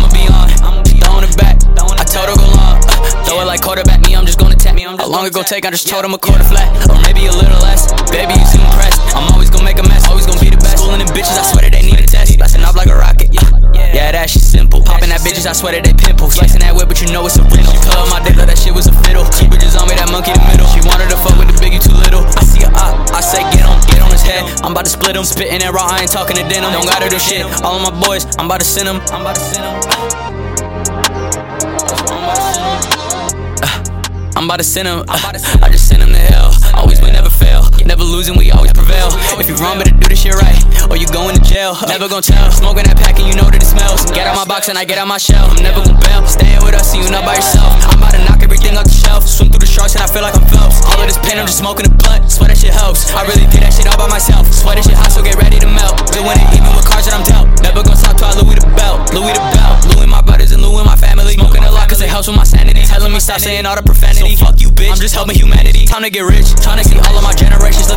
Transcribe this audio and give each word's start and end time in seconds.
I'ma 0.00 0.08
be 0.16 0.24
on. 0.32 0.48
Throwing 1.04 1.28
it 1.28 1.36
back. 1.36 1.60
I 1.76 2.04
told 2.08 2.32
her 2.32 2.36
go 2.40 2.48
long. 2.56 2.80
Uh, 2.88 3.04
throw 3.28 3.40
it 3.40 3.46
like 3.46 3.60
quarterback. 3.60 4.00
Me, 4.00 4.16
I'm 4.16 4.24
just 4.24 4.40
gonna 4.40 4.56
tap. 4.56 4.74
me. 4.74 4.88
How 4.88 5.06
long 5.06 5.26
it 5.26 5.32
gon' 5.36 5.44
take? 5.44 5.66
I 5.66 5.70
just 5.70 5.88
told 5.88 6.04
him 6.04 6.14
a 6.14 6.18
quarter 6.18 6.44
flat, 6.44 6.72
or 6.88 6.96
maybe 7.04 7.26
a 7.28 7.32
little 7.36 7.60
less. 7.60 7.92
Baby, 8.08 8.32
you 8.40 8.46
seem 8.48 8.64
impressed. 8.64 9.00
I'm 9.12 9.28
always 9.36 9.50
gonna 9.52 9.68
make 9.68 9.78
a 9.78 9.84
mess. 9.84 10.08
Always 10.08 10.24
gonna 10.24 10.40
be 10.40 10.48
the 10.48 10.56
best. 10.56 10.80
Schooling 10.80 11.04
them 11.04 11.12
bitches. 11.12 11.36
I 11.36 11.44
swear 11.44 11.68
that 11.68 11.72
they 11.76 11.84
need 11.84 12.00
a 12.00 12.06
test. 12.08 12.32
Blasting 12.40 12.64
off 12.64 12.76
like 12.76 12.88
a 12.88 12.96
rocket. 12.96 13.28
Yeah, 13.92 14.12
that 14.12 14.30
shit 14.30 14.42
simple. 14.42 14.80
Popping 14.80 15.10
that 15.10 15.20
bitches. 15.20 15.44
I 15.44 15.52
swear 15.52 15.76
that 15.76 15.84
they 15.84 15.92
pimples. 15.92 16.34
Slicing 16.34 16.60
that 16.64 16.74
whip, 16.74 16.88
but 16.88 17.00
you 17.02 17.12
know 17.12 17.26
it's 17.26 17.36
a 17.36 17.44
rental. 17.44 17.76
Cut 17.84 18.08
my 18.08 18.24
dick, 18.24 18.40
that 18.40 18.56
shit 18.56 18.72
was 18.72 18.86
a 18.88 18.94
fiddle. 19.04 19.28
Keep 19.36 19.52
bitches 19.52 19.76
on 19.76 19.88
me. 19.88 19.94
That 20.00 20.08
monkey 20.08 20.32
in 20.32 20.40
the 20.40 20.46
middle. 20.48 20.69
Head. 24.40 24.60
I'm 24.64 24.72
about 24.72 24.84
to 24.84 24.90
split 24.90 25.16
him, 25.16 25.24
spitting 25.24 25.60
that 25.60 25.72
raw, 25.72 25.86
I 25.86 26.02
ain't 26.02 26.12
talking 26.12 26.36
to 26.36 26.42
denim. 26.42 26.72
Don't 26.72 26.86
gotta 26.86 27.08
do 27.08 27.18
shit. 27.18 27.44
All 27.62 27.76
of 27.76 27.82
my 27.82 27.94
boys, 28.00 28.26
I'm 28.38 28.46
about 28.46 28.60
to 28.60 28.66
send 28.66 28.88
them. 28.88 29.00
I'm 29.12 29.22
about 29.22 29.36
to 29.36 29.40
send 29.40 29.64
them. 29.64 29.76
I'm 34.36 34.48
about 34.48 34.56
to 34.56 34.64
send 34.64 34.88
him. 34.88 35.04
Uh, 35.04 35.20
I 35.60 35.68
just 35.68 35.88
send 35.88 36.00
him 36.00 36.16
to 36.16 36.22
hell. 36.32 36.56
Always 36.72 36.96
win, 37.02 37.12
never 37.12 37.28
fail. 37.28 37.68
Never 37.84 38.04
losing, 38.04 38.38
we 38.38 38.50
always 38.50 38.72
prevail. 38.72 39.12
If 39.36 39.48
you 39.48 39.56
wrong, 39.60 39.76
better 39.76 39.92
do 39.92 40.08
this 40.08 40.22
shit 40.22 40.32
right, 40.32 40.56
or 40.88 40.96
you 40.96 41.04
going 41.12 41.36
to 41.36 41.42
jail. 41.44 41.76
Never 41.84 42.08
gonna 42.08 42.22
tell. 42.22 42.48
Smoking 42.48 42.88
that 42.88 42.96
pack 42.96 43.20
and 43.20 43.28
you 43.28 43.36
know 43.36 43.50
that 43.52 43.60
it 43.60 43.68
smells. 43.68 44.08
Get 44.16 44.24
out 44.24 44.36
my 44.36 44.48
box 44.48 44.68
and 44.72 44.78
I 44.78 44.84
get 44.88 44.96
out 44.96 45.08
my 45.08 45.18
shell. 45.18 45.50
I'm 45.50 45.60
never 45.60 45.84
gonna 45.84 46.00
bail. 46.00 46.24
Staying 46.24 46.64
with 46.64 46.72
us, 46.72 46.92
so 46.92 47.02
you 47.02 47.10
not 47.10 47.26
by 47.26 47.36
yourself. 47.36 47.68
I'm 47.90 47.98
about 48.00 48.16
to 48.16 48.22
knock 48.24 48.40
everything 48.40 48.78
off 48.80 48.88
the 48.88 48.96
shelf. 48.96 49.28
Swim 49.28 49.50
through 49.50 49.60
the 49.60 49.68
sharks 49.68 49.92
and 49.92 50.04
I 50.04 50.08
feel 50.08 50.22
like 50.22 50.32
I'm 50.32 50.46
Phelps. 50.48 50.80
All 50.88 50.96
of 50.96 51.04
this 51.04 51.18
pain, 51.20 51.36
I'm 51.36 51.44
just 51.44 51.58
smoking 51.58 51.84
a 51.84 51.92
blunt. 51.92 52.30
Swear 52.30 52.48
that 52.48 52.56
shit 52.56 52.72
helps. 52.72 53.12
I 53.12 53.26
really 53.26 53.44
did 53.50 53.60
that 53.60 53.74
shit 53.74 53.90
all 53.90 53.98
by 53.98 54.08
myself. 54.08 54.29
Stop 63.30 63.46
saying 63.46 63.64
all 63.64 63.76
the 63.76 63.82
profanity. 63.82 64.34
So 64.34 64.46
fuck 64.46 64.60
you, 64.60 64.70
bitch. 64.74 64.90
I'm 64.90 64.98
just 64.98 65.14
helping 65.14 65.36
humanity. 65.36 65.86
Time 65.86 66.02
to 66.02 66.10
get 66.10 66.26
rich. 66.26 66.50
Trying 66.66 66.82
to 66.82 66.84
see 66.84 66.98
all 66.98 67.14
of 67.14 67.22
my 67.22 67.32
generations 67.32 67.89